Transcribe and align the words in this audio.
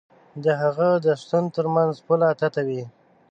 د 0.43 0.45
هغه 0.61 0.89
د 1.05 1.07
شتون 1.21 1.43
تر 1.55 1.65
منځ 1.75 1.93
پوله 2.05 2.29
تته 2.39 2.61
وي. 2.67 2.83